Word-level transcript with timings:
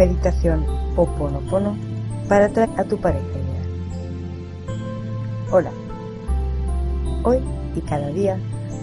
Meditación 0.00 0.64
Oponopono 0.96 1.76
para 2.26 2.46
atraer 2.46 2.70
a 2.78 2.84
tu 2.84 2.96
pareja. 2.96 3.26
Hola. 5.52 5.70
Hoy 7.22 7.36
y 7.76 7.82
cada 7.82 8.08
día 8.08 8.38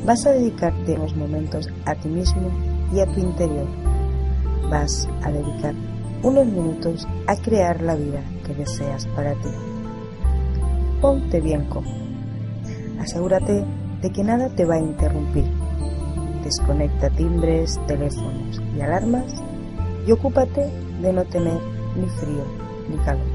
vas 0.05 0.27
a 0.27 0.33
dedicarte 0.33 0.93
unos 0.93 1.15
momentos 1.15 1.71
a 1.85 1.95
ti 1.95 2.07
mismo 2.07 2.51
y 2.93 2.99
a 2.99 3.07
tu 3.07 3.19
interior. 3.19 3.65
Vas 4.69 5.09
a 5.23 5.31
dedicar 5.31 5.73
unos 6.21 6.45
minutos 6.45 7.07
a 7.25 7.35
crear 7.37 7.81
la 7.81 7.95
vida 7.95 8.21
que 8.45 8.53
deseas 8.53 9.07
para 9.15 9.33
ti. 9.33 9.49
Ponte 11.01 11.41
bien 11.41 11.65
cómodo. 11.65 11.97
Asegúrate 13.01 13.65
de 14.03 14.11
que 14.11 14.23
nada 14.23 14.49
te 14.49 14.65
va 14.65 14.75
a 14.75 14.81
interrumpir. 14.81 15.45
Desconecta 16.43 17.09
timbres, 17.09 17.79
teléfonos 17.87 18.61
y 18.77 18.81
alarmas 18.81 19.33
y 20.07 20.11
ocúpate 20.13 20.65
de 21.01 21.13
no 21.13 21.25
tener 21.25 21.59
ni 21.95 22.07
frío 22.07 22.43
ni 22.89 22.97
calor. 23.03 23.27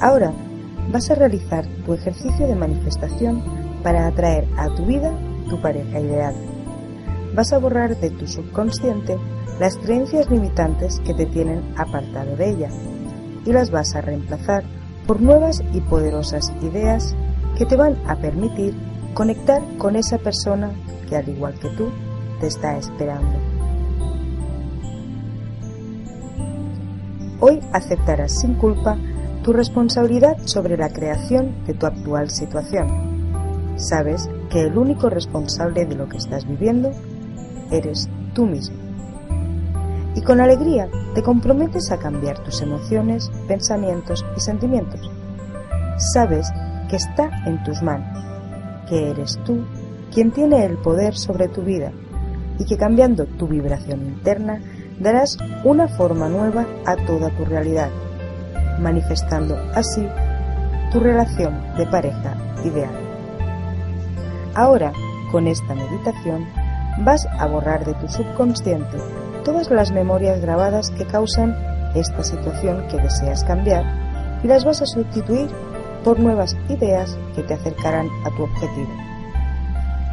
Ahora 0.00 0.32
vas 0.90 1.10
a 1.10 1.14
realizar 1.14 1.66
tu 1.84 1.92
ejercicio 1.92 2.46
de 2.46 2.54
manifestación 2.54 3.42
para 3.82 4.06
atraer 4.06 4.48
a 4.56 4.68
tu 4.74 4.86
vida 4.86 5.12
tu 5.48 5.60
pareja 5.60 6.00
ideal. 6.00 6.34
Vas 7.34 7.52
a 7.52 7.58
borrar 7.58 7.96
de 7.98 8.10
tu 8.10 8.26
subconsciente 8.26 9.16
las 9.60 9.76
creencias 9.76 10.30
limitantes 10.30 11.00
que 11.00 11.14
te 11.14 11.26
tienen 11.26 11.62
apartado 11.76 12.36
de 12.36 12.50
ella 12.50 12.68
y 13.44 13.52
las 13.52 13.70
vas 13.70 13.94
a 13.94 14.00
reemplazar 14.00 14.64
por 15.06 15.20
nuevas 15.20 15.62
y 15.72 15.80
poderosas 15.82 16.52
ideas 16.62 17.14
que 17.58 17.66
te 17.66 17.76
van 17.76 17.98
a 18.08 18.16
permitir 18.16 18.74
conectar 19.12 19.62
con 19.78 19.96
esa 19.96 20.18
persona 20.18 20.70
que 21.08 21.16
al 21.16 21.28
igual 21.28 21.54
que 21.60 21.68
tú 21.70 21.90
te 22.40 22.46
está 22.46 22.76
esperando. 22.78 23.53
Hoy 27.46 27.60
aceptarás 27.74 28.40
sin 28.40 28.54
culpa 28.54 28.96
tu 29.42 29.52
responsabilidad 29.52 30.38
sobre 30.46 30.78
la 30.78 30.88
creación 30.88 31.62
de 31.66 31.74
tu 31.74 31.84
actual 31.84 32.30
situación. 32.30 33.76
Sabes 33.76 34.30
que 34.48 34.62
el 34.62 34.78
único 34.78 35.10
responsable 35.10 35.84
de 35.84 35.94
lo 35.94 36.08
que 36.08 36.16
estás 36.16 36.48
viviendo 36.48 36.90
eres 37.70 38.08
tú 38.32 38.46
mismo. 38.46 38.78
Y 40.14 40.22
con 40.22 40.40
alegría 40.40 40.88
te 41.14 41.22
comprometes 41.22 41.92
a 41.92 41.98
cambiar 41.98 42.42
tus 42.42 42.62
emociones, 42.62 43.30
pensamientos 43.46 44.24
y 44.34 44.40
sentimientos. 44.40 45.02
Sabes 46.14 46.50
que 46.88 46.96
está 46.96 47.28
en 47.44 47.62
tus 47.62 47.82
manos, 47.82 48.24
que 48.88 49.10
eres 49.10 49.38
tú 49.44 49.66
quien 50.14 50.30
tiene 50.30 50.64
el 50.64 50.78
poder 50.78 51.14
sobre 51.14 51.48
tu 51.48 51.60
vida 51.60 51.92
y 52.58 52.64
que 52.64 52.78
cambiando 52.78 53.26
tu 53.26 53.46
vibración 53.48 54.00
interna 54.06 54.62
darás 55.00 55.36
una 55.64 55.88
forma 55.88 56.28
nueva 56.28 56.66
a 56.86 56.96
toda 57.06 57.30
tu 57.30 57.44
realidad, 57.44 57.90
manifestando 58.78 59.56
así 59.74 60.06
tu 60.92 61.00
relación 61.00 61.60
de 61.76 61.86
pareja 61.86 62.36
ideal. 62.64 62.94
Ahora, 64.54 64.92
con 65.32 65.46
esta 65.46 65.74
meditación, 65.74 66.46
vas 67.00 67.26
a 67.38 67.46
borrar 67.46 67.84
de 67.84 67.94
tu 67.94 68.08
subconsciente 68.08 68.98
todas 69.44 69.70
las 69.70 69.90
memorias 69.90 70.40
grabadas 70.40 70.90
que 70.90 71.06
causan 71.06 71.56
esta 71.94 72.22
situación 72.22 72.86
que 72.88 72.98
deseas 72.98 73.44
cambiar 73.44 73.84
y 74.42 74.48
las 74.48 74.64
vas 74.64 74.82
a 74.82 74.86
sustituir 74.86 75.48
por 76.04 76.20
nuevas 76.20 76.56
ideas 76.68 77.16
que 77.34 77.42
te 77.42 77.54
acercarán 77.54 78.08
a 78.24 78.30
tu 78.36 78.44
objetivo. 78.44 79.13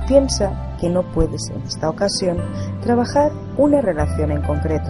Piensa 0.07 0.75
que 0.80 0.89
no 0.89 1.03
puedes 1.11 1.49
en 1.49 1.61
esta 1.61 1.89
ocasión 1.89 2.38
trabajar 2.81 3.31
una 3.57 3.81
relación 3.81 4.31
en 4.31 4.41
concreto, 4.41 4.89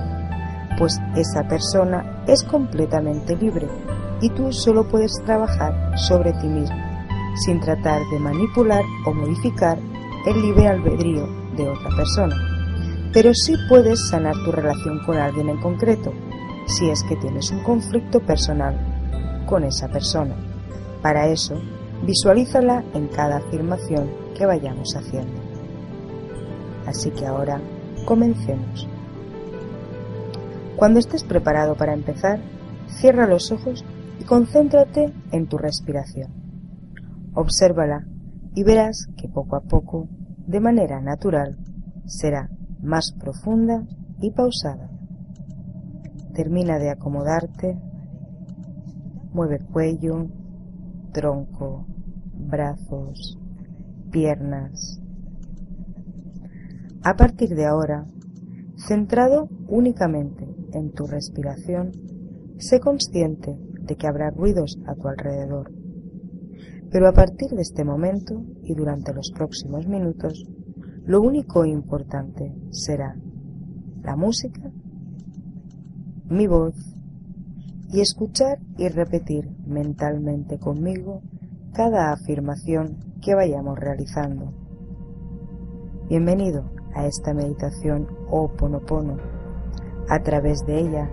pues 0.78 1.00
esa 1.16 1.44
persona 1.48 2.24
es 2.28 2.44
completamente 2.44 3.36
libre 3.36 3.68
y 4.22 4.30
tú 4.30 4.52
solo 4.52 4.88
puedes 4.88 5.12
trabajar 5.26 5.98
sobre 5.98 6.32
ti 6.34 6.48
mismo, 6.48 6.78
sin 7.46 7.60
tratar 7.60 8.02
de 8.12 8.20
manipular 8.20 8.84
o 9.06 9.14
modificar 9.14 9.78
el 10.26 10.42
libre 10.42 10.68
albedrío 10.68 11.28
de 11.58 11.70
otra 11.70 11.90
persona. 11.96 12.36
Pero 13.14 13.34
sí 13.34 13.56
puedes 13.68 14.10
sanar 14.10 14.36
tu 14.46 14.52
relación 14.52 15.04
con 15.06 15.18
alguien 15.18 15.50
en 15.50 15.60
concreto, 15.60 16.14
si 16.68 16.90
es 16.90 17.04
que 17.04 17.18
tienes 17.18 17.52
un 17.52 17.62
conflicto 17.64 18.20
personal 18.22 19.44
con 19.46 19.64
esa 19.64 19.88
persona. 19.90 20.36
Para 21.02 21.28
eso, 21.28 21.56
visualízala 22.04 22.84
en 22.94 23.08
cada 23.08 23.38
afirmación 23.38 24.10
que 24.42 24.48
vayamos 24.48 24.96
haciendo. 24.96 25.40
Así 26.88 27.12
que 27.12 27.28
ahora 27.28 27.62
comencemos. 28.08 28.90
Cuando 30.76 30.98
estés 30.98 31.24
preparado 31.24 31.76
para 31.76 31.94
empezar, 31.94 32.40
cierra 32.88 33.28
los 33.28 33.52
ojos 33.52 33.86
y 34.20 34.24
concéntrate 34.24 35.14
en 35.32 35.46
tu 35.46 35.60
respiración. 35.60 36.32
Obsérvala 37.36 38.08
y 38.56 38.64
verás 38.64 39.06
que 39.16 39.28
poco 39.28 39.58
a 39.58 39.62
poco, 39.62 40.08
de 40.48 40.60
manera 40.60 41.00
natural, 41.02 41.56
será 42.08 42.50
más 42.82 43.12
profunda 43.12 43.86
y 44.22 44.32
pausada. 44.32 44.90
Termina 46.34 46.80
de 46.80 46.90
acomodarte, 46.90 47.80
mueve 49.34 49.60
cuello, 49.72 50.26
tronco, 51.12 51.86
brazos, 52.34 53.38
piernas. 54.12 55.02
A 57.04 57.16
partir 57.16 57.56
de 57.56 57.66
ahora, 57.66 58.06
centrado 58.78 59.50
únicamente 59.68 60.48
en 60.74 60.92
tu 60.92 61.08
respiración, 61.08 61.92
sé 62.58 62.80
consciente 62.80 63.58
de 63.82 63.96
que 63.96 64.08
habrá 64.08 64.30
ruidos 64.30 64.78
a 64.86 64.94
tu 64.96 65.08
alrededor. 65.08 65.72
Pero 66.92 67.08
a 67.08 67.14
partir 67.14 67.50
de 67.52 67.62
este 67.62 67.84
momento 67.84 68.44
y 68.64 68.76
durante 68.76 69.14
los 69.14 69.32
próximos 69.32 69.88
minutos, 69.88 70.46
lo 71.06 71.22
único 71.22 71.66
importante 71.66 72.54
será 72.70 73.16
la 74.04 74.16
música, 74.16 74.72
mi 76.30 76.48
voz 76.48 76.76
y 77.92 78.02
escuchar 78.02 78.60
y 78.78 78.88
repetir 78.88 79.50
mentalmente 79.66 80.60
conmigo 80.60 81.22
cada 81.74 82.12
afirmación 82.12 83.11
que 83.22 83.36
vayamos 83.36 83.78
realizando. 83.78 84.52
Bienvenido 86.10 86.64
a 86.96 87.06
esta 87.06 87.34
meditación 87.34 88.08
Oponopono. 88.30 89.18
A 90.10 90.20
través 90.20 90.60
de 90.66 90.80
ella 90.80 91.10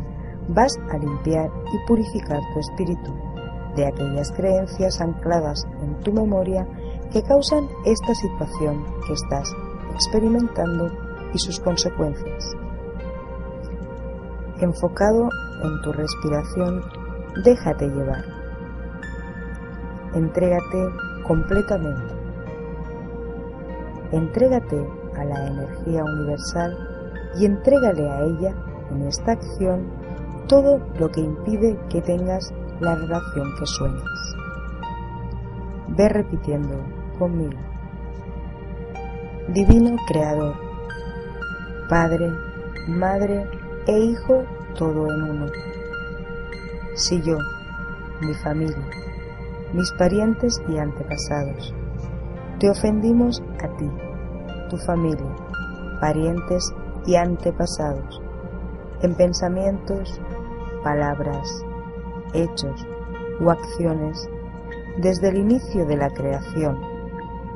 vas 0.49 0.73
a 0.91 0.97
limpiar 0.97 1.51
y 1.73 1.87
purificar 1.87 2.41
tu 2.55 2.61
espíritu 2.61 3.13
de 3.77 3.87
aquellas 3.87 4.33
creencias 4.33 5.01
ancladas 5.01 5.65
en 5.83 6.01
tu 6.01 6.13
memoria 6.13 6.67
que 7.13 7.23
causan 7.23 7.69
esta 7.85 8.15
situación 8.15 8.85
que 9.07 9.13
estás 9.13 9.53
experimentando 9.95 10.91
y 11.35 11.39
sus 11.39 11.61
consecuencias. 11.61 12.57
Enfocado 14.61 15.29
en 15.63 15.83
tu 15.83 15.93
respiración, 15.93 16.83
déjate 17.45 17.87
llevar. 17.89 18.38
Entrégate 20.15 20.89
completamente. 21.27 22.15
Entrégate 24.13 24.87
a 25.17 25.25
la 25.25 25.47
energía 25.47 26.05
universal 26.05 26.77
y 27.39 27.45
entrégale 27.45 28.09
a 28.09 28.21
ella 28.23 28.55
en 28.91 29.07
esta 29.07 29.33
acción 29.33 29.87
todo 30.47 30.81
lo 30.99 31.11
que 31.11 31.21
impide 31.21 31.79
que 31.91 32.01
tengas 32.01 32.53
la 32.81 32.95
relación 32.95 33.55
que 33.59 33.67
sueñas. 33.67 34.37
Ve 35.89 36.09
repitiendo 36.09 36.75
conmigo. 37.19 37.59
Divino 39.49 39.97
Creador, 40.07 40.55
Padre, 41.89 42.31
Madre 42.87 43.47
e 43.87 43.99
Hijo 43.99 44.45
todo 44.75 45.13
en 45.13 45.23
uno. 45.23 45.47
Si 46.95 47.21
yo, 47.23 47.39
mi 48.21 48.35
familia, 48.35 48.87
mis 49.73 49.93
parientes 49.93 50.61
y 50.69 50.79
antepasados, 50.79 51.75
te 52.59 52.71
ofendimos 52.71 53.43
a 53.63 53.69
ti, 53.77 53.91
tu 54.71 54.77
familia, 54.79 55.37
parientes 56.01 56.75
y 57.07 57.17
antepasados, 57.17 58.23
en 59.03 59.15
pensamientos, 59.15 60.21
palabras, 60.83 61.65
hechos 62.33 62.87
o 63.41 63.51
acciones, 63.51 64.29
desde 64.99 65.29
el 65.29 65.37
inicio 65.39 65.87
de 65.87 65.97
la 65.97 66.11
creación 66.11 66.79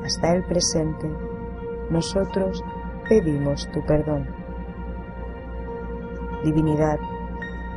hasta 0.03 0.33
el 0.33 0.43
presente, 0.43 1.09
nosotros 1.89 2.63
pedimos 3.09 3.69
tu 3.71 3.83
perdón. 3.85 4.27
Divinidad, 6.43 6.99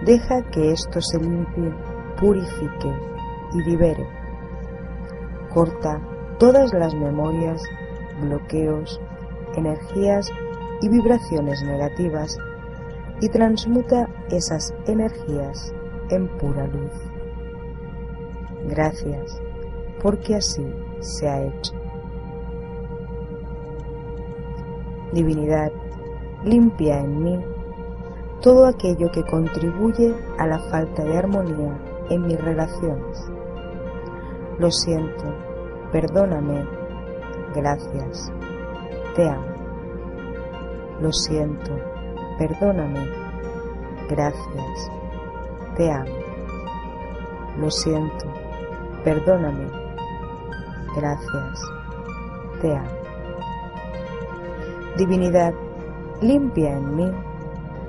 deja 0.04 0.42
que 0.50 0.72
esto 0.72 1.00
se 1.00 1.18
limpie, 1.18 1.72
purifique 2.20 2.92
y 3.54 3.62
libere. 3.62 4.06
Corta 5.52 6.00
todas 6.38 6.72
las 6.74 6.94
memorias, 6.94 7.62
bloqueos, 8.20 9.00
energías 9.56 10.30
y 10.80 10.88
vibraciones 10.88 11.62
negativas 11.62 12.38
y 13.20 13.28
transmuta 13.28 14.08
esas 14.30 14.74
energías 14.86 15.72
en 16.10 16.28
pura 16.38 16.66
luz. 16.66 16.92
Gracias, 18.68 19.40
porque 20.02 20.36
así 20.36 20.66
se 21.00 21.28
ha 21.28 21.42
hecho. 21.42 21.72
Divinidad, 25.12 25.72
limpia 26.44 27.00
en 27.00 27.22
mí 27.22 27.44
todo 28.42 28.66
aquello 28.66 29.10
que 29.10 29.22
contribuye 29.24 30.14
a 30.38 30.46
la 30.46 30.58
falta 30.58 31.04
de 31.04 31.16
armonía 31.16 31.78
en 32.10 32.26
mis 32.26 32.40
relaciones. 32.40 33.35
Lo 34.58 34.70
siento, 34.70 35.24
perdóname, 35.92 36.66
gracias, 37.54 38.32
te 39.14 39.28
amo. 39.28 39.44
Lo 40.98 41.12
siento, 41.12 41.72
perdóname, 42.38 43.06
gracias, 44.08 44.90
te 45.76 45.92
amo. 45.92 46.14
Lo 47.58 47.70
siento, 47.70 48.32
perdóname, 49.04 49.68
gracias, 50.96 51.62
te 52.62 52.74
amo. 52.74 52.96
Divinidad, 54.96 55.52
limpia 56.22 56.78
en 56.78 56.96
mí 56.96 57.12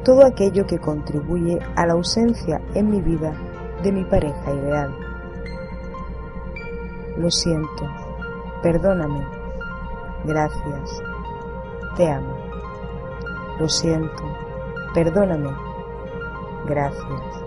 todo 0.03 0.25
aquello 0.25 0.67
que 0.67 0.79
contribuye 0.79 1.59
a 1.77 1.85
la 1.85 1.93
ausencia 1.93 2.61
en 2.73 2.89
mi 2.89 3.01
vida 3.01 3.33
de 3.83 3.93
mi 3.93 4.03
pareja 4.03 4.53
ideal. 4.53 5.06
Lo 7.17 7.31
siento, 7.31 7.89
perdóname, 8.61 9.25
gracias, 10.23 11.01
te 11.95 12.11
amo. 12.11 12.37
Lo 13.59 13.67
siento, 13.67 14.23
perdóname, 14.93 15.49
gracias, 16.67 17.43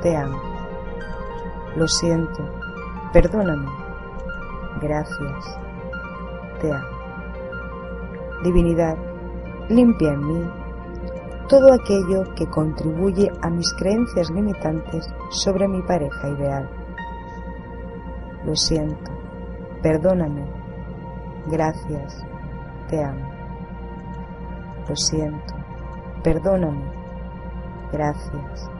te 0.00 0.16
amo. 0.16 0.40
Lo 1.74 1.88
siento, 1.88 2.40
perdóname, 3.12 3.68
gracias, 4.80 5.58
te 6.60 6.72
amo. 6.72 6.98
Divinidad, 8.44 8.96
limpia 9.68 10.12
en 10.12 10.24
mí 10.24 10.50
todo 11.48 11.72
aquello 11.72 12.32
que 12.36 12.46
contribuye 12.46 13.32
a 13.40 13.50
mis 13.50 13.72
creencias 13.72 14.30
limitantes 14.30 15.12
sobre 15.30 15.66
mi 15.66 15.82
pareja 15.82 16.28
ideal. 16.28 16.77
Lo 18.48 18.56
siento, 18.56 19.10
perdóname, 19.82 20.42
gracias, 21.48 22.24
te 22.88 23.04
amo. 23.04 23.30
Lo 24.88 24.96
siento, 24.96 25.54
perdóname, 26.22 26.82
gracias, 27.92 28.70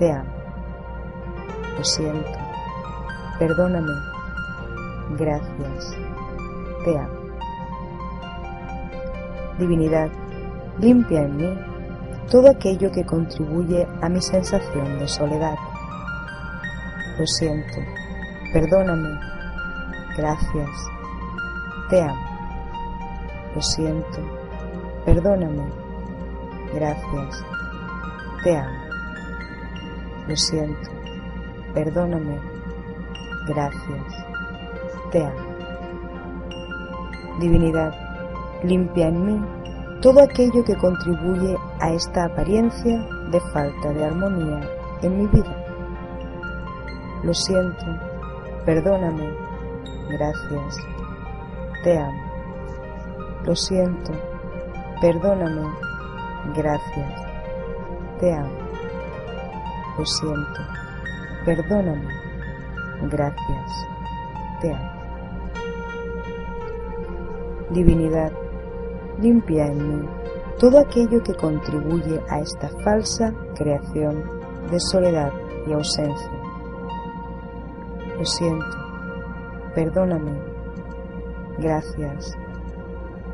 te 0.00 0.10
amo. 0.10 0.32
Lo 1.78 1.84
siento, 1.84 2.38
perdóname, 3.38 3.92
gracias, 5.16 5.96
te 6.84 6.98
amo. 6.98 7.20
Divinidad, 9.60 10.10
limpia 10.80 11.22
en 11.22 11.36
mí 11.36 11.58
todo 12.32 12.50
aquello 12.50 12.90
que 12.90 13.06
contribuye 13.06 13.86
a 14.00 14.08
mi 14.08 14.20
sensación 14.20 14.98
de 14.98 15.06
soledad. 15.06 15.54
Lo 17.16 17.24
siento, 17.28 17.78
perdóname, 18.52 19.18
gracias, 20.16 20.70
te 21.88 22.02
amo. 22.02 22.26
Lo 23.54 23.62
siento, 23.62 24.18
perdóname, 25.04 25.64
gracias, 26.74 27.44
te 28.44 28.56
amo. 28.56 28.78
Lo 30.28 30.36
siento, 30.36 30.90
perdóname, 31.74 32.38
gracias, 33.46 34.26
te 35.10 35.24
amo. 35.24 35.52
Divinidad, 37.40 37.94
limpia 38.62 39.08
en 39.08 39.26
mí 39.26 39.46
todo 40.02 40.20
aquello 40.20 40.64
que 40.64 40.76
contribuye 40.76 41.56
a 41.80 41.92
esta 41.92 42.24
apariencia 42.24 43.06
de 43.30 43.40
falta 43.52 43.92
de 43.92 44.04
armonía 44.04 44.60
en 45.00 45.18
mi 45.18 45.26
vida. 45.28 45.56
Lo 47.22 47.32
siento, 47.32 48.11
perdóname, 48.64 49.28
gracias, 50.08 50.76
te 51.82 51.98
amo. 51.98 52.32
Lo 53.44 53.56
siento, 53.56 54.12
perdóname, 55.00 55.68
gracias, 56.56 57.22
te 58.20 58.34
amo. 58.34 58.58
Lo 59.98 60.06
siento, 60.06 60.60
perdóname, 61.44 62.08
gracias, 63.10 63.72
te 64.60 64.72
amo. 64.72 64.92
Divinidad, 67.70 68.32
limpia 69.18 69.66
en 69.66 69.88
mí 69.88 70.08
todo 70.62 70.78
aquello 70.78 71.20
que 71.24 71.34
contribuye 71.34 72.22
a 72.28 72.38
esta 72.38 72.68
falsa 72.84 73.34
creación 73.56 74.22
de 74.70 74.78
soledad 74.78 75.32
y 75.66 75.72
ausencia. 75.72 76.41
Lo 78.22 78.26
siento, 78.26 78.76
perdóname, 79.74 80.30
gracias, 81.58 82.38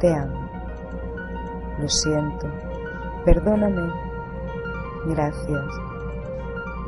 te 0.00 0.14
amo. 0.14 0.48
Lo 1.78 1.88
siento, 1.90 2.46
perdóname, 3.22 3.92
gracias, 5.08 5.66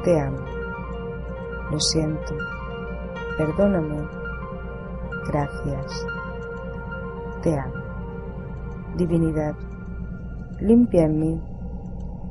te 0.03 0.19
amo. 0.19 0.39
Lo 1.71 1.79
siento, 1.79 2.35
perdóname, 3.37 4.09
gracias, 5.31 6.07
te 7.43 7.55
amo. 7.55 7.85
Divinidad, 8.97 9.55
limpia 10.59 11.05
en 11.05 11.21
mí 11.21 11.43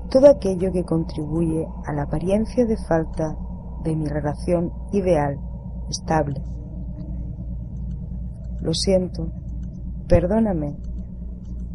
todo 0.10 0.32
aquello 0.32 0.72
que 0.72 0.84
contribuye 0.84 1.68
a 1.86 1.94
la 1.94 2.06
apariencia 2.06 2.66
de 2.66 2.76
falta 2.76 3.38
de 3.84 3.96
mi 3.96 4.08
relación 4.08 4.74
ideal, 4.92 5.40
estable. 5.90 6.42
Lo 8.62 8.74
siento, 8.74 9.32
perdóname, 10.08 10.78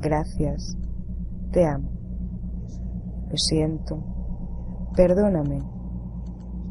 gracias, 0.00 0.76
te 1.50 1.66
amo. 1.66 1.90
Lo 3.30 3.36
siento, 3.36 3.98
perdóname, 4.94 5.60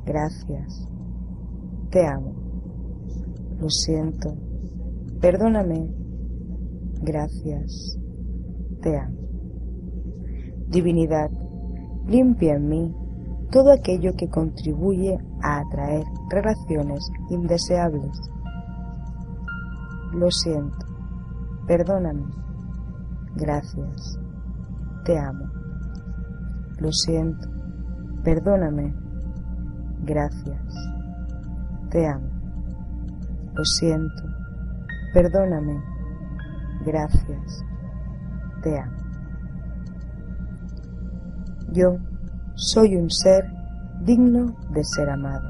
gracias, 0.05 0.87
te 1.89 2.05
amo. 2.05 2.33
Lo 3.59 3.69
siento, 3.69 4.35
perdóname, 5.19 5.89
gracias, 7.01 7.97
te 8.81 8.97
amo. 8.97 9.17
Divinidad, 10.67 11.29
limpia 12.07 12.55
en 12.55 12.67
mí 12.67 13.02
todo 13.53 13.71
aquello 13.71 14.15
que 14.17 14.27
contribuye 14.27 15.15
a 15.43 15.59
atraer 15.59 16.03
relaciones 16.31 17.07
indeseables. 17.29 18.19
Lo 20.11 20.31
siento, 20.31 20.87
perdóname, 21.67 22.25
gracias, 23.35 24.19
te 25.05 25.19
amo. 25.19 25.45
Lo 26.79 26.91
siento, 26.91 27.47
perdóname, 28.23 28.91
gracias, 30.01 30.73
te 31.91 32.07
amo. 32.07 32.27
Lo 33.53 33.63
siento, 33.65 34.23
perdóname, 35.13 35.79
gracias, 36.83 37.63
te 38.63 38.79
amo. 38.79 38.97
Yo 41.71 42.12
soy 42.55 42.95
un 42.95 43.09
ser 43.09 43.45
digno 44.01 44.55
de 44.71 44.83
ser 44.83 45.09
amado. 45.09 45.49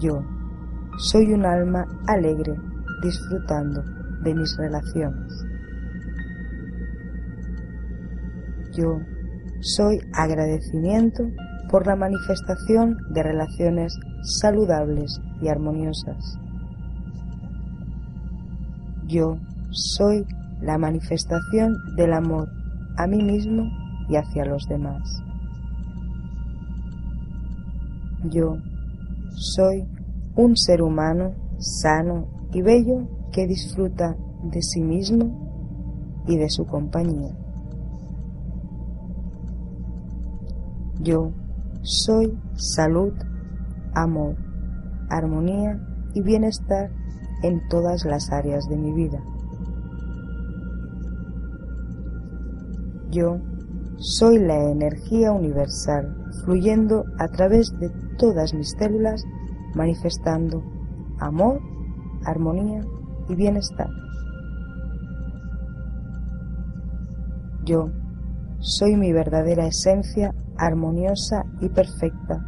Yo 0.00 0.22
soy 0.98 1.32
un 1.32 1.46
alma 1.46 1.86
alegre 2.06 2.54
disfrutando 3.02 3.82
de 4.22 4.34
mis 4.34 4.56
relaciones. 4.56 5.32
Yo 8.76 8.98
soy 9.60 9.98
agradecimiento 10.12 11.24
por 11.70 11.86
la 11.86 11.96
manifestación 11.96 12.96
de 13.10 13.22
relaciones 13.22 13.98
saludables 14.40 15.20
y 15.40 15.48
armoniosas. 15.48 16.38
Yo 19.06 19.38
soy 19.70 20.26
la 20.60 20.78
manifestación 20.78 21.76
del 21.96 22.12
amor 22.12 22.57
a 22.98 23.06
mí 23.06 23.22
mismo 23.22 23.70
y 24.08 24.16
hacia 24.16 24.44
los 24.44 24.66
demás. 24.66 25.22
Yo 28.24 28.56
soy 29.36 29.86
un 30.34 30.56
ser 30.56 30.82
humano 30.82 31.32
sano 31.58 32.26
y 32.52 32.60
bello 32.60 33.06
que 33.32 33.46
disfruta 33.46 34.16
de 34.42 34.62
sí 34.62 34.82
mismo 34.82 36.24
y 36.26 36.36
de 36.36 36.50
su 36.50 36.66
compañía. 36.66 37.36
Yo 41.00 41.30
soy 41.82 42.36
salud, 42.54 43.12
amor, 43.94 44.36
armonía 45.08 45.80
y 46.14 46.22
bienestar 46.22 46.90
en 47.44 47.60
todas 47.68 48.04
las 48.04 48.32
áreas 48.32 48.68
de 48.68 48.76
mi 48.76 48.92
vida. 48.92 49.22
Yo 53.10 53.38
soy 53.96 54.38
la 54.38 54.70
energía 54.70 55.32
universal 55.32 56.14
fluyendo 56.44 57.04
a 57.18 57.28
través 57.28 57.72
de 57.78 57.90
todas 58.18 58.52
mis 58.54 58.70
células, 58.78 59.24
manifestando 59.74 60.62
amor, 61.18 61.60
armonía 62.24 62.84
y 63.28 63.34
bienestar. 63.34 63.88
Yo 67.64 67.90
soy 68.60 68.96
mi 68.96 69.12
verdadera 69.12 69.66
esencia 69.66 70.34
armoniosa 70.56 71.44
y 71.60 71.68
perfecta, 71.68 72.44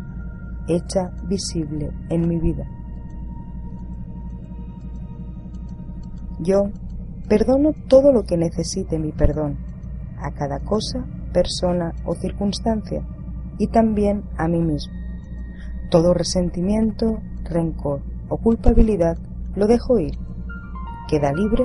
hecha 0.69 1.11
visible 1.29 1.90
en 2.11 2.29
mi 2.29 2.38
vida. 2.38 2.67
Yo 6.40 6.71
perdono 7.29 7.73
todo 7.88 8.12
lo 8.12 8.25
que 8.25 8.37
necesite 8.37 8.99
mi 8.99 9.12
perdón, 9.12 9.70
a 10.23 10.31
cada 10.33 10.61
cosa, 10.61 11.05
persona 11.33 11.93
o 12.05 12.15
circunstancia, 12.15 13.03
y 13.59 13.69
también 13.69 14.25
a 14.37 14.49
mí 14.49 14.61
mismo. 14.61 14.95
Todo 15.91 16.15
resentimiento, 16.15 17.19
rencor 17.45 18.00
o 18.29 18.37
culpabilidad 18.39 19.19
lo 19.55 19.67
dejo 19.67 19.99
ir. 19.99 20.19
Queda 21.09 21.33
libre 21.33 21.65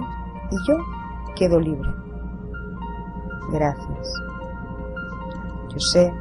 y 0.52 0.56
yo 0.68 0.78
quedo 1.36 1.60
libre. 1.60 1.90
Gracias. 3.52 4.14
Yo 5.70 5.80
sé 5.80 6.12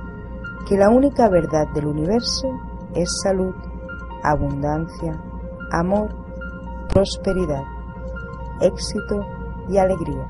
que 0.68 0.76
la 0.76 0.90
única 0.90 1.28
verdad 1.28 1.66
del 1.74 1.86
universo 1.86 2.48
es 2.94 3.08
salud, 3.22 3.54
abundancia, 4.22 5.20
amor, 5.70 6.14
prosperidad, 6.92 7.62
éxito 8.60 9.24
y 9.68 9.78
alegría. 9.78 10.28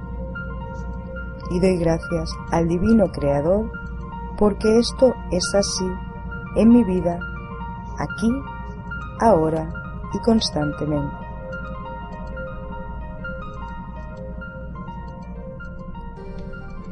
Y 1.54 1.60
doy 1.60 1.76
gracias 1.76 2.36
al 2.50 2.66
Divino 2.66 3.12
Creador 3.12 3.70
porque 4.36 4.76
esto 4.76 5.14
es 5.30 5.54
así 5.54 5.86
en 6.56 6.68
mi 6.68 6.82
vida, 6.82 7.16
aquí, 7.96 8.28
ahora 9.20 9.72
y 10.12 10.18
constantemente. 10.18 11.14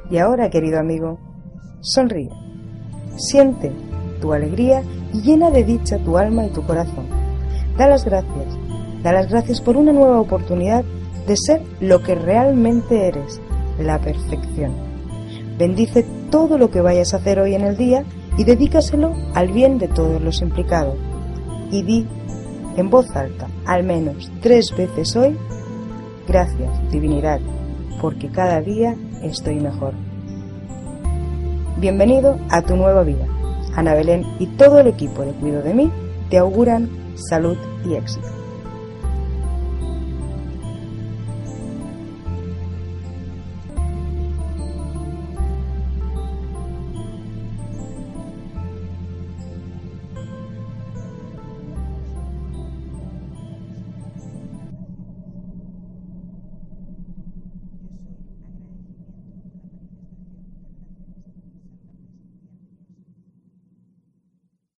Y 0.09 0.19
ahora, 0.19 0.49
querido 0.49 0.79
amigo, 0.79 1.19
sonríe, 1.81 2.31
siente 3.17 3.73
tu 4.21 4.33
alegría 4.33 4.85
y 5.13 5.23
llena 5.23 5.51
de 5.51 5.65
dicha 5.65 5.99
tu 5.99 6.17
alma 6.17 6.47
y 6.47 6.51
tu 6.51 6.65
corazón. 6.65 7.07
Da 7.77 7.89
las 7.89 8.05
gracias, 8.05 8.57
da 9.03 9.11
las 9.13 9.29
gracias 9.29 9.61
por 9.61 9.77
una 9.77 9.93
nueva 9.93 10.21
oportunidad 10.21 10.85
de 11.27 11.37
ser 11.37 11.63
lo 11.81 12.01
que 12.05 12.15
realmente 12.15 13.09
eres, 13.09 13.41
la 13.83 13.99
perfección. 13.99 14.73
Bendice 15.59 16.05
todo 16.31 16.59
lo 16.59 16.71
que 16.71 16.81
vayas 16.81 17.15
a 17.15 17.19
hacer 17.19 17.39
hoy 17.39 17.55
en 17.55 17.63
el 17.63 17.77
día 17.77 18.05
y 18.39 18.45
dedícaselo 18.45 19.15
al 19.35 19.49
bien 19.49 19.79
de 19.79 19.89
todos 19.89 20.21
los 20.23 20.41
implicados. 20.41 20.97
Y 21.71 21.83
di 21.83 22.07
en 22.77 22.91
voz 22.91 23.15
alta, 23.15 23.49
al 23.67 23.85
menos 23.85 24.31
tres 24.41 24.75
veces 24.77 25.15
hoy, 25.17 25.37
gracias, 26.27 26.71
divinidad, 26.91 27.41
porque 28.01 28.29
cada 28.29 28.61
día 28.61 28.97
estoy 29.23 29.57
mejor. 29.57 29.95
Bienvenido 31.79 32.39
a 32.49 32.63
tu 32.63 32.77
nueva 32.77 33.03
vida. 33.03 33.27
Ana 33.75 33.95
Belén 33.95 34.25
y 34.39 34.47
todo 34.47 34.79
el 34.79 34.87
equipo 34.87 35.23
de 35.23 35.33
Cuido 35.33 35.63
de 35.63 35.75
mí 35.75 35.91
te 36.31 36.39
auguran 36.39 36.89
salud 37.15 37.57
y 37.85 37.95
éxito. 37.95 38.42